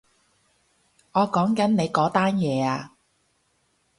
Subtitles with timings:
[1.11, 2.95] 我講緊你嗰單嘢啊